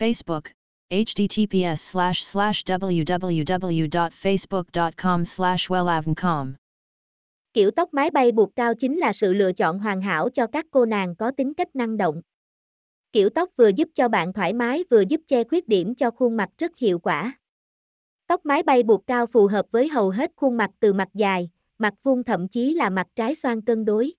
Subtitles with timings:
[0.00, 0.42] Facebook,
[0.90, 6.52] https slash slash www.facebook.com slash wellavncom.
[7.52, 10.66] Kiểu tóc mái bay buộc cao chính là sự lựa chọn hoàn hảo cho các
[10.70, 12.22] cô nàng có tính cách năng động.
[13.12, 16.36] Kiểu tóc vừa giúp cho bạn thoải mái vừa giúp che khuyết điểm cho khuôn
[16.36, 17.38] mặt rất hiệu quả.
[18.26, 21.50] Tóc mái bay buộc cao phù hợp với hầu hết khuôn mặt từ mặt dài,
[21.78, 24.12] mặt vuông thậm chí là mặt trái xoan cân đối.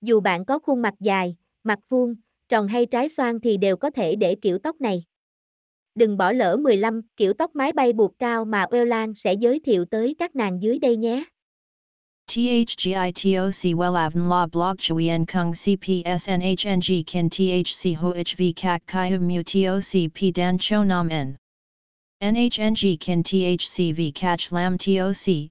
[0.00, 2.14] Dù bạn có khuôn mặt dài, mặt vuông,
[2.48, 5.04] tròn hay trái xoan thì đều có thể để kiểu tóc này.
[5.94, 9.84] Đừng bỏ lỡ 15 kiểu tóc mái bay buộc cao mà Wellan sẽ giới thiệu
[9.84, 11.24] tới các nàng dưới đây nhé.
[12.28, 20.10] THGITOC Wellavn La Blog Chuyen Kung CPSNHNG Kin THC HOHV Kak Kai Hum Mu TOC
[20.14, 21.36] P Dan Cho Nam N.
[22.22, 25.50] NHNG Kin THCV Catch Lam TOC,